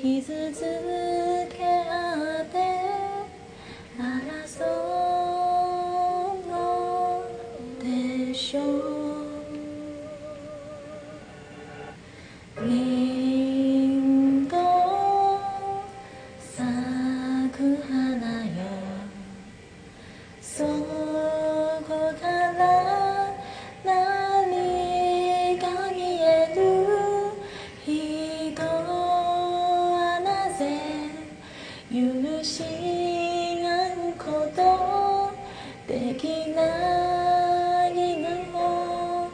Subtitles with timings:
[0.00, 1.17] 一次次
[35.88, 38.18] できない
[38.52, 39.30] の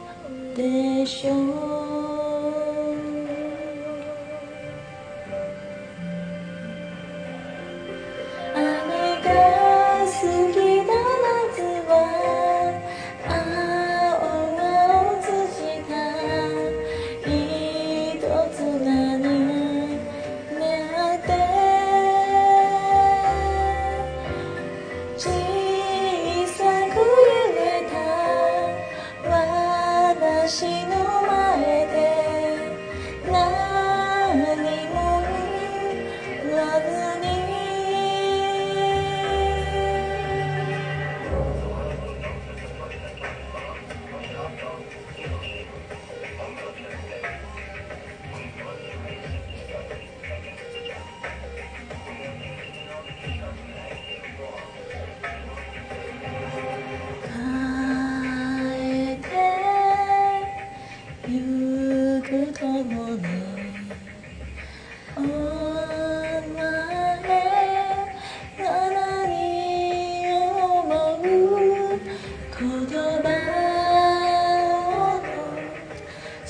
[0.55, 1.64] でしょう
[30.47, 31.14] 私の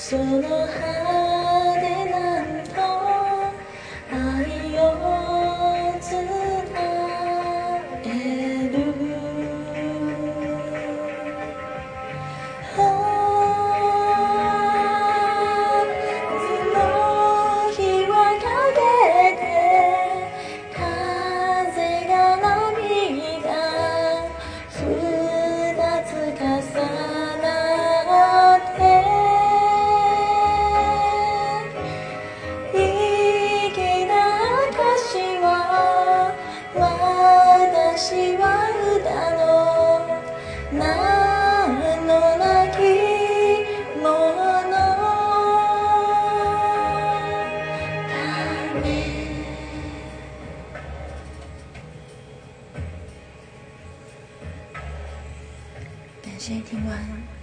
[0.08, 1.25] その花
[56.22, 57.35] 感谢听完。